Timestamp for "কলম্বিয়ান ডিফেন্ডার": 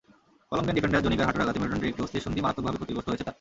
0.49-1.05